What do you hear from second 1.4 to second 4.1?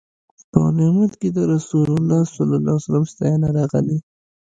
رسول الله صلی الله علیه وسلم ستاینه راغلې.